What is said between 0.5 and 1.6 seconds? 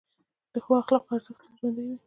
د ښو اخلاقو ارزښت تل